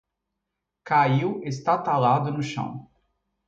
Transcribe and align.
Caiu 0.83 1.41
estártalado 1.43 2.31
no 2.31 2.41
chão 2.41 2.89